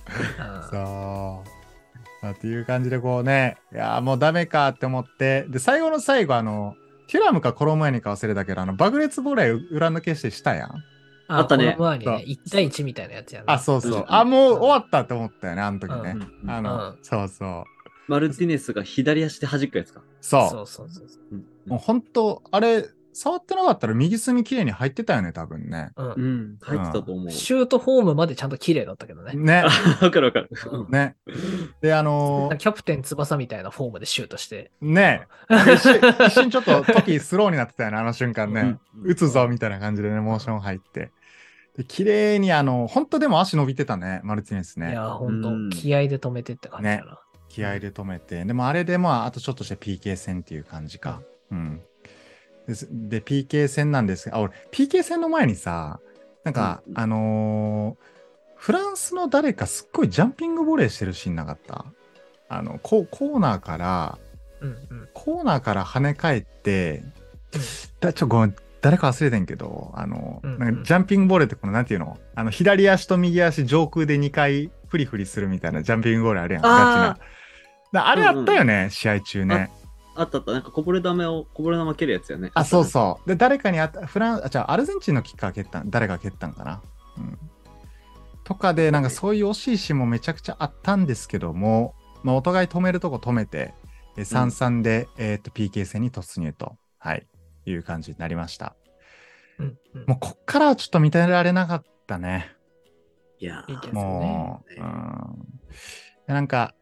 [0.70, 2.22] そう。
[2.22, 6.74] まあっていう感じでこうね、いやーもうダメかって思って、で、最後の最後、あの、
[7.08, 10.84] テュラムかコロムヤニか忘れたけど、あの、爆裂ボレー裏抜けしてしたやん。
[11.28, 13.44] ああったねこの前にね、そう1対1みたいなやつやね。
[13.48, 13.92] あ、そうそう。
[13.92, 16.16] うんあ、もう終わったって思ったよね、あの時ね。
[16.46, 17.64] あの、うんそうそう。
[18.06, 20.02] マルティネスが左足で弾くやつか。
[20.20, 20.50] そう。
[20.50, 25.90] そうそうそうそうんもう本当あれ、触ってなかったら右隅綺麗に入ってたよね、多分ね。
[25.96, 26.02] う。
[26.02, 27.30] うんうん、入ってたと思う。
[27.30, 29.34] シュートフォームまでちゃんと綺麗だったけどね。
[29.34, 29.64] ね。
[30.02, 30.50] わかるわかる。
[30.70, 31.16] うんね。
[31.80, 34.72] で、あのーキャプテン翼みたいなフォームでシュートして。
[34.80, 35.26] ね。
[35.48, 38.60] 一瞬一瞬ちょっと時スローになってたよね、あの瞬間ね。
[38.60, 41.10] うん打つぞみたいな感じでね、モーション入って。
[41.76, 44.90] で綺麗にあの、本当でも足伸びてたね、マルティネスね。
[44.90, 47.20] いや、ほんとうん、気合で止めてって感じだな。
[47.48, 48.44] 気合で止めて。
[48.44, 51.22] でもあれでまあ、あとちょっとして PK 戦っていう感じか。
[51.50, 51.82] うん。
[52.66, 56.00] で PK 戦なんですが、あ、俺、PK 戦の前にさ、
[56.44, 58.14] なんか、うんあのー
[58.56, 61.84] フランスの誰かすっごいジャンピングボレーしてるシーンなかった？
[62.48, 64.18] あの、ココーナーから、
[64.62, 65.08] うんうん。
[65.12, 67.04] コーナーから跳ね返って、
[68.00, 72.16] だちょ、ごめん、誰か忘れてんけど、あの、うんうんなんかジャンピングボレーってこの、なんていうの？
[72.36, 76.62] あの、左足と右足上空で2回フリフリするみたいなジャンピングボレーあるやん。
[76.62, 76.72] ガチ
[77.92, 78.14] なあ。
[78.14, 79.70] れあったよね、試合中ね。
[80.14, 80.52] あったあった。
[80.52, 82.50] なんかこぼれ玉を、こぼれ玉蹴るやつやね。
[82.54, 83.28] あ、そうそう。
[83.28, 86.82] で、誰かにあった、フラン、あ、じゃあ、アルゼンチンのキッカー蹴ったん、誰が蹴ったんかな？
[87.18, 87.38] うん。
[88.44, 93.74] とかで、なんかそういう惜しいシーンもめちゃくちゃあったんですけども、まあ、お互い止めるとこ止めて、
[94.16, 97.26] えー3-3で、えーっと PK 戦に突入と、はい、
[97.66, 98.76] いう感じになりました。
[99.58, 102.52] うんうんもうこっからはちょっと見てられなかったね。
[103.38, 106.34] いやーいいけどもう、ねうん。
[106.34, 106.74] なんか、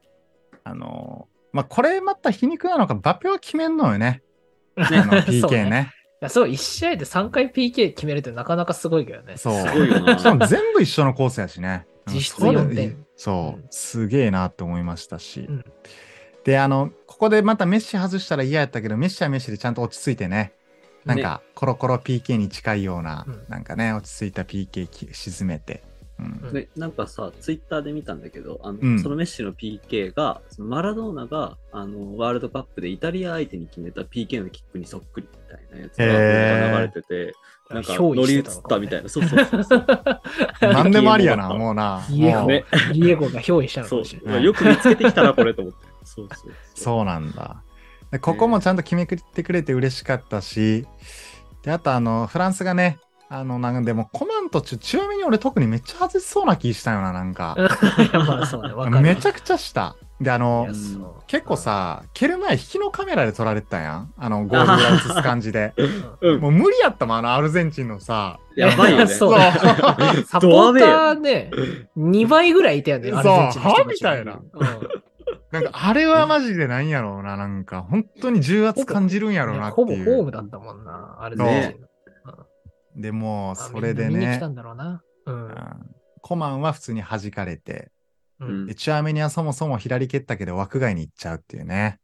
[0.64, 4.22] あのーまあ、これまた皮肉なのか、バペは決めんのよね。
[4.76, 4.88] あの
[5.22, 5.92] そう PK ね。
[6.22, 9.36] いや、そう、1試合で3回 PK 決めるってなかなかすごいけどね。
[9.36, 9.68] そう。
[9.68, 11.86] すごいよなしかも全部一緒のコースやしね。
[11.86, 15.46] うん実質それ4点そう、うんすげえなって思いましたし。
[15.48, 15.64] うん
[16.44, 20.52] で、あの、ここでまたメッシ外したら嫌やったけど、メッシはメッシでちゃんと落ち着いてね。
[21.04, 25.84] なんか、コロコロ PK に近いような、うんなんかね、落ち着いた PK き沈めて。
[26.52, 37.34] でなんかさ、ツイッターで見たんだけど、あのうんそのメッシの PK が、そのマラドーナがあのワールドカップでイタリア相手に決めた PK のキックにそっくりみたいなやつが流れてて、
[37.70, 39.08] なんか乗り移ったみたいな。
[39.08, 39.86] そうそうそうそう。
[40.60, 42.04] なんでもありやな、もうな。
[42.10, 44.42] イエゴねイエゴが憑依したのかそう。
[44.42, 45.86] よく見つけてきたな、これと思って。
[46.04, 46.52] そうそうそう。
[46.74, 47.62] そうなんだ。
[48.10, 50.86] でここもちゃんと決めてくれて嬉しかったし、
[51.62, 52.98] で、あとあの、フランスがね、
[53.34, 57.56] あの、なんでも、コマン途中、強めに俺特にめっちゃ外しそうな気したよな、なんか。
[58.28, 59.00] まあそうね、わかる。
[59.00, 59.96] めちゃくちゃした。
[60.20, 60.68] で、あいの
[61.26, 64.12] 結構、さ、蹴る前、引きのカメラで撮られてたやん。
[64.18, 65.72] あの、 ゴール裏映す感じで。
[66.20, 68.38] うんもう無理やったもん、あの、アルゼンチンのさ。
[68.54, 69.06] やばいよね。
[69.06, 69.50] そう ね
[70.26, 71.50] サポーターね、
[71.96, 75.02] 2倍ぐらいいたよね、そうアルゼンチンの人たちはみたいなうん
[75.52, 80.04] なんか、あれはマジでなんやろうな、なんか、本当に重圧感じるんやろうなってほぼいう。
[80.04, 81.88] ホームだったもんな、アルゼンチンの。
[82.96, 85.56] でもそれでねみんな見に来た、んだろうんうん
[86.20, 87.90] コマンは普通に弾かれて、
[88.40, 91.98] うんでチュアメニはそもそも左蹴ったけど枠外に行っちゃうっていうね。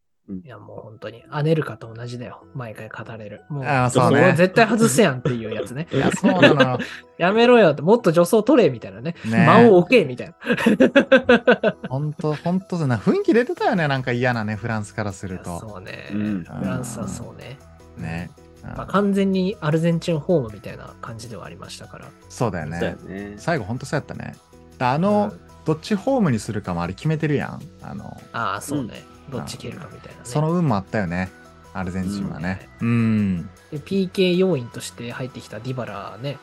[0.44, 2.44] いや、もう本当に、アネルカと同じだよ。
[2.54, 3.44] 毎回語れる。
[3.48, 5.88] もう、あーそうね絶対外せやんっていうやつね。
[5.90, 6.78] いや、そうなのよ。
[7.16, 9.14] やめろよって、もっと助走取れみたいなね。
[9.24, 10.34] ね間を置けみたいな。
[11.88, 12.98] 本当本当だな。
[12.98, 15.60] 雰囲気出てたよね、なんか嫌なね、フランスからすると。
[15.60, 17.58] そうね、うんフランスはそうね。
[17.96, 18.30] ね。
[18.62, 22.06] まあ、完全にアルゼンチンホームみたいな感じではありましたから。
[22.28, 22.96] そうだよね。
[23.06, 23.34] ね。
[23.36, 24.36] 最後本当そうやったね。
[24.78, 27.60] あの、うんどっちホームにするかもあれ決めてるやん。
[27.82, 29.04] あの、ああ、そうね。
[29.28, 30.20] どっち蹴るかみたいなね。
[30.24, 31.30] その運もあったよね。
[31.74, 32.70] アルゼンチンはね。
[32.80, 33.50] うん。
[33.70, 36.38] で PK 要員として入ってきたディバラね。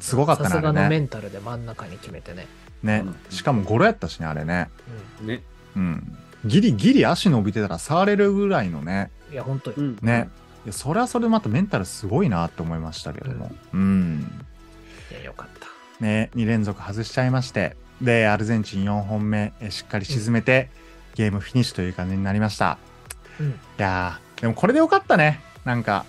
[0.00, 1.00] すごかったね、さすがのあれね。
[1.00, 2.46] メンタルで真ん中に決めてね。
[2.82, 3.16] ねうん。
[3.30, 4.68] しかもゴロやったしね、あれね。
[5.22, 5.42] ね。
[5.74, 6.18] うん。
[6.44, 9.10] ギリギリ足伸びてたら触れるぐらいのね。
[9.28, 9.32] うん。
[9.32, 9.76] いや、本当に。
[9.78, 10.28] うんね。
[10.64, 13.50] いやそれはそれでまたメンタルすごいなって思いましたけども。
[13.72, 14.44] うん。
[15.10, 15.68] いや、よかった。
[16.02, 20.70] ね、2連続外しちゃいまして、で、アルゼンチン4本目、えしっかり沈めて、
[21.14, 22.78] ゲームフィニッシュという感じになりました。
[23.38, 23.50] うん。
[23.50, 25.40] いやー、でもこれでよかったね。
[25.64, 26.06] なんか、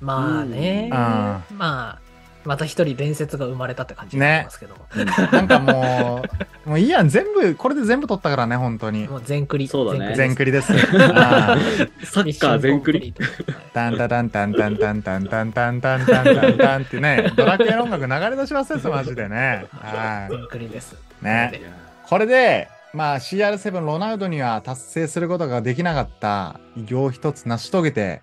[0.00, 2.00] まあね、うんまあ、
[2.48, 4.86] また一人伝説が生まれたって感じになりますけども。
[5.30, 6.22] なんかも
[6.64, 9.06] う、もういいやん、全部、これで全部取ったからね、本当に。
[9.06, 9.68] もう全クリ。
[9.68, 10.72] そうだね全クリです。
[10.72, 10.82] サ
[12.22, 13.12] ッカー全クリ。
[13.74, 19.66] タンタタンタンタンタンタンタンタンタンタンタンタンってね、ドラクエの音楽流れ出しますよ、マジでね。
[19.72, 20.96] は全クリです。
[21.20, 21.24] い。
[21.26, 21.60] ね。
[22.06, 28.22] これで、まあ CR7 ロナウドには達成することができなかった偉業を一つ成し遂げて、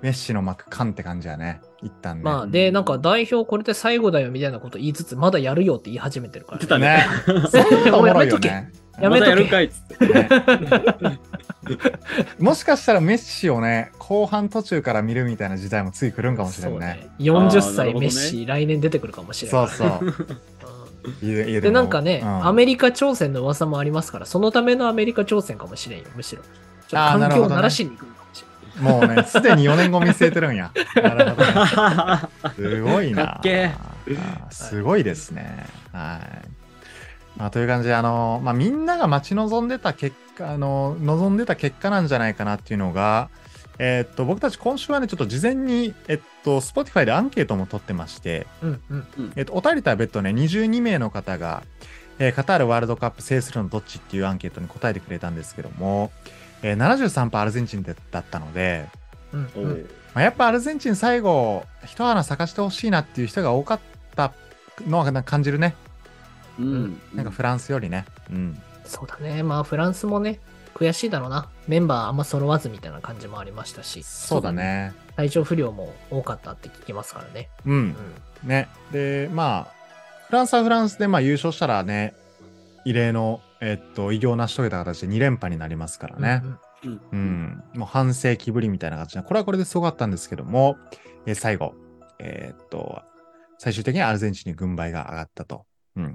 [0.00, 1.60] メッシの幕完って感じやね。
[1.82, 2.22] 一旦ね。
[2.22, 7.04] まあ、で、なんか代表これで最後だよみたいなこと言いつつ、まだやるよって言い始めてるから、言ってたね
[7.38, 7.48] ね。
[7.50, 8.72] そんなのおもろいよね。
[9.00, 10.06] やめとけまだやるかいっつって。
[10.06, 11.20] ね
[12.38, 17.08] もしかしたらメッシをね、後半途中から見るみたいな時代もつい来るんかもしれんね。
[17.20, 17.30] そうね。
[17.30, 19.68] 40あーなるほ歳どねメッシ、来年出てくるかもしれない。
[19.68, 21.60] そうそう。
[21.60, 26.42] で、なんかね、うんアメリカ挑戦の噂もありますから、そのためのアメリカ挑戦かもしれんよ、むしろ。
[26.42, 28.06] ちょっとあーなるほどね環境を鳴らしに行く
[28.80, 30.72] もうね、すでに4年後見据えてるんや。
[30.96, 32.52] なるほどね。
[32.54, 33.40] すごいな。
[34.50, 35.66] すごいですね。
[35.92, 36.48] はい。
[37.38, 43.30] まあ、という感じで、あの、まあ、みんなが待ち望んでた結果、あの、望んでた結果なんじゃないかなっていうのが、
[43.78, 49.32] えーっと、僕たち今週はね、ちょっと事前に、えっと、Spotify でアンケートも取ってまして、うんうん。
[49.36, 51.62] えっと、お便りとは別途ね、22名の方が、
[52.18, 56.10] えーカタールワールドカップ制するのどっちっていうアンケートに答えてくれたんですけども、
[56.62, 58.86] えー、73%アルゼンチンでだったので、
[59.32, 63.80] うんまあ、やっぱアルゼンチン最後、一花咲かしてほしいなっていう人が多かっ
[64.16, 64.32] た
[64.86, 65.74] のはなんか感じるね。
[66.58, 67.00] うん。
[67.14, 68.04] なんかフランスよりね。
[68.30, 68.60] うん。
[68.84, 69.42] そうだね。
[69.42, 70.40] まあ、フランスもね、
[70.74, 71.48] 悔しいだろうな。
[71.66, 74.92] メンバーあんま揃わずみたいな感じもありましたし、そうだね。
[75.16, 77.48] 体調不良も多かったって聞きますからね。
[77.66, 77.70] う。
[77.70, 77.96] うんん。
[78.44, 78.68] ね。
[78.92, 79.78] で、まあ、
[80.28, 82.14] フランスはフランスでまあ優勝したらね、
[82.84, 86.42] 異例の、えっと、偉業を成し遂げた形で2連覇になりますからね。
[86.44, 90.76] うんうんうんうん、もう半世紀ぶりみたいな形で、これはこれですごかったんですけども、
[91.26, 91.74] えー最後、
[92.20, 93.02] えーっと、
[93.58, 95.66] 最終的にアルゼンチンに軍配が上がったと。
[95.96, 96.06] うん。
[96.06, 96.14] い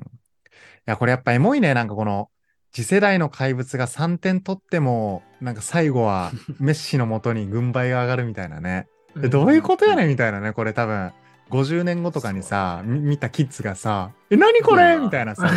[0.86, 2.30] や、これやっぱエモいね、なんかこの、
[2.72, 8.88] 次世代の怪物が3点取っても、なんか最後はメッシのもとに軍配が上がるみたいなね。
[9.22, 11.12] えどういうことやねんみたいなね、これ多分。
[11.50, 14.98] 50年後とかにさ、み見たキッズがさ、え、何これ？
[14.98, 15.50] みたいなさ。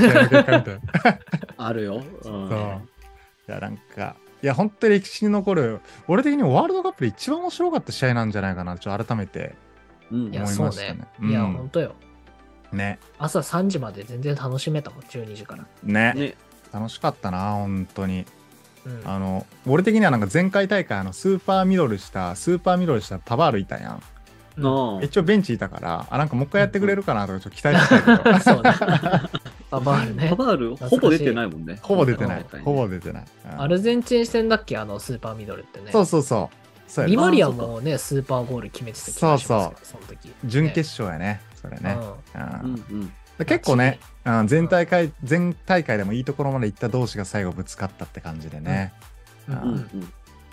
[1.56, 1.96] あるよ。
[1.96, 2.80] うん そう。
[3.48, 9.54] いや、なんか、いや、本当に歴史に残る、俺的にワールドカップで一番面白かった試合なんじゃないかな、ちょっと改めて
[10.10, 11.06] 思いそうねましたね。。
[11.22, 11.94] いや、うんほんとよ。
[12.72, 12.98] ね。
[13.18, 15.64] 朝3時まで全然楽しめたもん、12時から。
[15.82, 16.12] ね。
[16.14, 16.34] ね。
[16.72, 18.26] 楽しかったな、本当に。
[18.84, 19.02] うん。
[19.04, 24.02] あの、俺的にはなんか前回大会、あの、スーパーミドルした、スーパーミドルしたパバールいたやん。
[25.02, 28.72] 一応ベンチいたから、あ、なんかもう一回やってくれるかなとかちょっと期待してたけど、 そうね。
[29.70, 30.36] ババールねパ。
[30.36, 31.78] バール、ほぼ出てないもんね。
[31.82, 33.24] ほぼ出てないほぼ出てない。
[33.52, 34.76] うんアルゼンチン戦だっけ？
[34.78, 35.90] あのスーパーミドルってね。
[35.92, 36.56] そうそうそう。
[36.90, 40.32] そうリマリアもね、スーパーゴール決めてた気がしますけど、その時。
[40.44, 41.98] 準決勝やね、それね。
[43.44, 48.92] 結構ね、うん全大会、全大会でもいいところまで行った同士が最後ぶつかったって感じでね。
[49.48, 49.52] ん。
[49.52, 50.12] ううん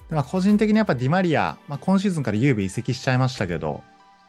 [0.10, 3.82] まあ、個人的にやっぱディマリア、まあ、今シーズンからユーベ移籍しちゃいましたけど、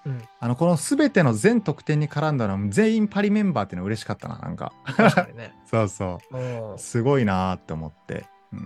[0.06, 4.72] うんあのこの全ての全得点に絡んだのは全員パリメンバーっていうのは嬉しかったな、なんか。
[4.84, 5.54] 確かにね。
[5.64, 6.36] そうそう。
[6.36, 8.26] うんすごいなーって思って。
[8.52, 8.56] う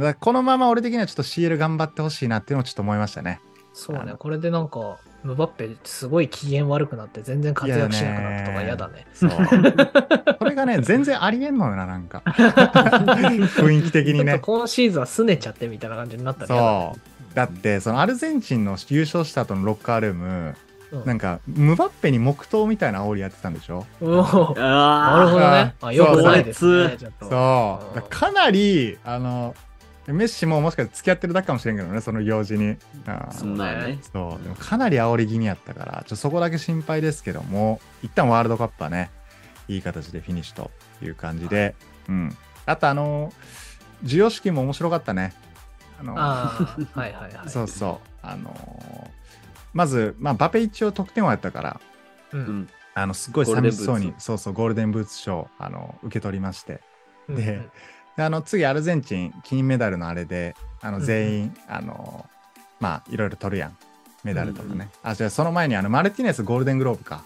[0.00, 3.40] ん、だこのまま俺的にはちょっと CL 頑張ってほしいなっていうのをちょっと思いましたね。
[3.72, 4.14] そうね。
[4.18, 9.06] これでなんか、ムバッペすごい機嫌悪くなって全然活躍しなくなったとか嫌だね。
[9.12, 9.30] そう。
[10.38, 12.22] これがね、全然ありえんのよな、なんか。
[12.26, 14.38] 雰囲気的にね。
[14.40, 16.98] 今シーズンは拗ねちゃってみたいな感じになったら嫌だねそ
[17.32, 17.34] う。
[17.34, 20.26] だって、そのアルゼンチンの優勝した後のロッカールーム、
[20.92, 23.86] うんなんか、ムバッペに黙祷みたいな煽りやってたんでしょ？
[24.00, 25.74] うおーなあるほどね。
[25.82, 26.96] ああよくないですそうね。
[27.20, 28.02] そう。
[28.10, 29.54] かなり、あの、
[30.12, 32.76] メッシももしかして付き合ってるだけかもしれんけどね、その行事に。
[33.06, 33.98] あそんなね。
[34.12, 34.42] そう。
[34.42, 39.10] でもかなり煽り気味やったから、ちょっとそこだけ心配ですけども、一旦ワールドカップはね、
[39.68, 40.70] いい形でフィニッシュと
[41.02, 41.74] いう感じで、
[42.08, 42.36] うん。
[42.66, 43.32] あと、あの、
[44.02, 45.32] 授与式も面白かったね。
[46.00, 46.56] あの、あ
[46.94, 47.48] あ、はいはいはい。
[47.48, 48.08] そうそう。
[48.22, 49.20] あのー
[49.72, 51.80] まず、まあ、バペ一応得点王やったから、
[52.32, 52.36] う。
[52.36, 52.68] うんん。
[52.94, 56.80] あの、すごい寂しそうに、そうそう、ゴールデンブーツ賞、あの、受け取りまして。
[57.28, 57.68] うんでで
[58.26, 62.40] あの、次、アルゼンチン、金メダルのあれで、あの、うん全員、あのー
[62.80, 63.76] まあ、いろいろ取るやん。
[64.24, 64.88] メダルとかね。
[65.02, 67.22] あ、じゃあ、その前に、あの、マルティネスゴールデングローブか。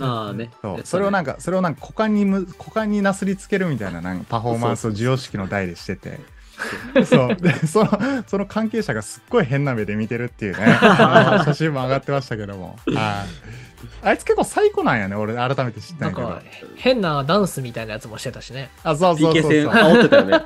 [0.00, 0.50] ああね。
[0.60, 0.80] そう。
[0.84, 6.20] それをなんか、か、それをなんか股間にむ、股間になすりつけるみたいな、なんかパフォーマンスを授与式の台でしてて。
[7.06, 7.36] そう。
[7.36, 10.78] で、その、その関係者がすっごい変な目で見てるっていうね。
[11.44, 12.78] 写真も上がってましたけども。
[12.86, 13.71] はい。
[14.02, 16.44] あいつ結構最高なんやね、俺改めて知ったんやけどなんか。
[16.76, 18.70] 変なダンスみたいなやつもしてたしね。
[18.82, 19.52] あ、そうそうそうそう。
[19.52, 20.44] 戦煽ってたよね。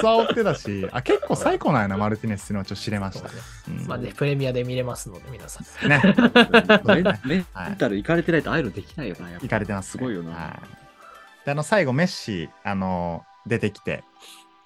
[0.00, 0.26] そう。
[0.26, 3.28] 煽ってたし、あ、結構最高なんやな、マルティネスっていうのはちょっと知れました。
[3.68, 5.88] うんまあね、プレミアで見れますので、皆さん。
[5.88, 6.00] ね。
[7.24, 9.30] メンタルいかれてないとああいうのできないよな。
[9.30, 10.84] やっぱ行かれてます、すごいよなはい
[11.44, 14.02] で、あの、最後、メッシ、あの、出てきて、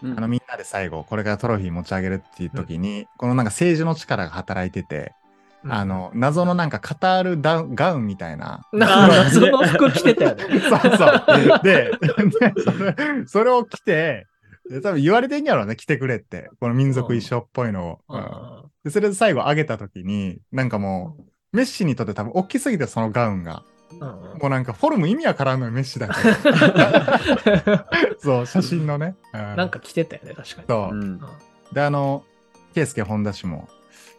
[0.03, 5.13] うんあの、みんなで最後、これからトロフィー持ち上げるっていう時に、このなんか政治の力が働いてて、
[5.71, 8.67] あの、謎のなんかカタールダガウンみたいな。
[8.73, 10.61] なんか謎の服着てたよね。
[10.61, 11.63] そうそう。
[11.63, 14.27] で、で それを着て、
[14.71, 16.51] で多分言われてんやろうね、着てくれって。
[16.61, 17.99] この民族衣装っぽいのを。
[18.09, 21.25] うんあでそれで最後上げた時に、なんかもう、
[21.57, 23.65] メッシにとって多分大きすぎてそのガウンが。
[24.41, 27.87] もうなんかフォルム意味わからんのよ、メッシだから。
[28.19, 29.17] そう、写真のね。
[29.35, 30.67] うんなんか着てたよね、確かに。
[30.69, 30.99] そうう。
[30.99, 31.21] ん。
[31.73, 32.25] で、あの、
[32.75, 33.69] ケイスケ・ホンダ氏も、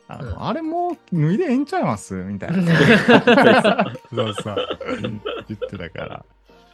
[0.09, 2.15] あの、うんあれもう脱いでええんちゃいます？
[2.15, 2.63] みたいな。
[4.13, 4.55] そうそう。
[5.01, 5.21] 言
[5.55, 6.25] ってたから。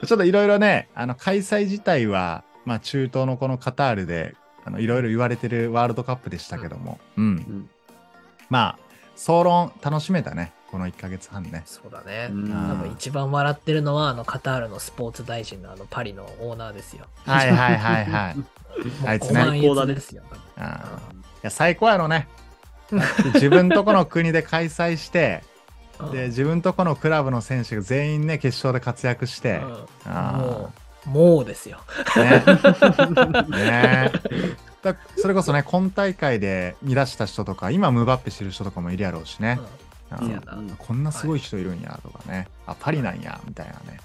[0.05, 7.35] ちょっといろいろね、あの、開催自体は、まあ、中東のこのカタールで、あの、いろいろ言われてるワールドカップでしたけども、うん。
[7.35, 7.69] ん
[8.49, 8.79] まあ、
[9.15, 11.63] 総論楽しめたね、この1ヶ月半ね。
[11.65, 12.29] そうだね。
[12.31, 17.05] うん多分一番笑ってるのは、あの、カタールのスポーツ大臣のあの、パリのオーナーですよ。
[17.25, 18.35] はいはいはいはい。
[19.05, 20.23] あいつねご満悦ですよ。
[20.57, 22.27] あーいや、最高やろね。
[23.33, 30.73] 自分とこの国で開催して、うんで、自分とこのクラブの選手が全員ね、決勝で活躍して、うんあも
[31.05, 31.79] う、もうですよ。
[31.87, 34.11] ーね。
[34.11, 34.11] ね
[34.81, 39.59] だそれこそね、今大会で見出した人とか、今、ムバッペ知る人とかもいるやろうしね。
[39.59, 42.47] うんこんなすごい人いるんやとかね。
[42.67, 43.99] あ、パリなんや、みたいなね。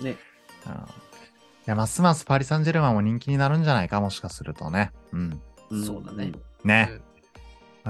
[0.00, 0.16] うんね。
[0.66, 0.76] うんい
[1.66, 4.90] や、ますますパリ・サンジェルマンも人気になるんじゃないか、もしかするとね。
[5.12, 5.42] うん。
[5.70, 6.32] うんそうだね。
[6.64, 7.00] ね。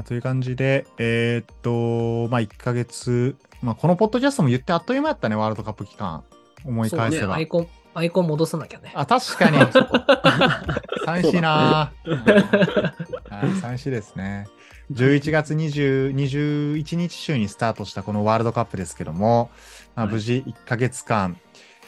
[0.00, 6.24] あ、という感じで、えーっと、まあ、1ヶ月、まあ、このポッドキャストも言ってあっという間やったね、ワールドカップ期間。
[6.64, 7.34] 思いそうね、返せば。
[7.34, 8.92] アイコン、アイコン戻さなきゃね。
[8.94, 9.58] あ、確かに。
[11.04, 12.92] 寂しいなぁ。
[13.30, 14.48] はい寂しいですね。
[14.92, 19.50] 11月20 21日週にスタートしたこのワールドカップですけども、
[19.94, 21.36] まあ、はい無事1ヶ月間、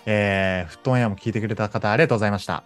[0.05, 2.65] えー、フットオンエアも聞いてくれた方ありがとうございました。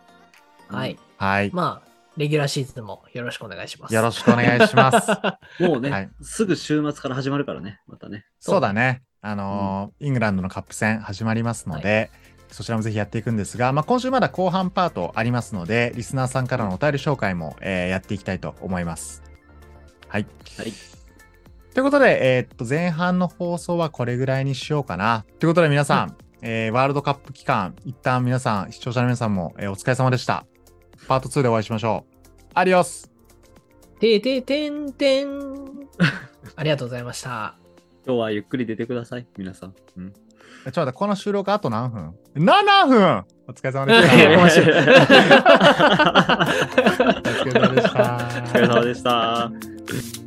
[0.68, 0.98] はい。
[1.16, 1.50] はい。
[1.52, 3.94] まあ、レギュラーシーズンもよろしくお願いします。
[3.94, 5.10] よろしくお願いします。
[5.62, 8.24] もうね、はいすぐ週末から始まるからね、またね。
[8.38, 9.02] そうだね。
[9.20, 12.10] あのーイングランドのカップ戦始まりますので、
[12.50, 19.22] そちらもぜひやっていくんですが、まあ、今週まだ後半パートありますので、リスナーさんからのお便り紹介も、えーやっていきたいと思います。
[20.08, 20.26] はい。
[20.56, 20.72] はい。
[21.74, 25.24] ということで、えーっと、前半の放送はこれぐらいにしようかな。
[25.40, 30.44] ということで皆さん、えーワールドカップ期間、一旦皆さん、視聴者の皆さんも、えーお疲れ様でした。
[31.08, 32.14] パート2でお会いしましょう。
[32.54, 33.10] アディオス
[34.00, 35.28] てててんてん。
[36.56, 37.56] ありがとうございました。
[38.06, 39.74] 今日はゆっくり出てください、皆さん。
[39.96, 40.18] うん、ちょ
[40.70, 44.62] っと待って、この収録あと何分 ?7 分お疲れ様でいや面した。
[44.62, 44.76] 白い
[47.24, 48.02] お疲れ様でした。
[48.02, 48.06] お
[48.46, 50.23] 疲れ様でした。